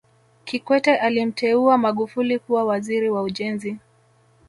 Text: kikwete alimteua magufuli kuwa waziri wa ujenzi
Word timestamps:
kikwete 0.45 0.95
alimteua 0.95 1.77
magufuli 1.77 2.39
kuwa 2.39 2.63
waziri 2.63 3.09
wa 3.09 3.21
ujenzi 3.21 3.77